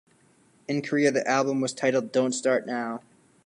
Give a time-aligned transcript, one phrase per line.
[0.67, 3.01] In Korea, the album was titled "Don't Start Now".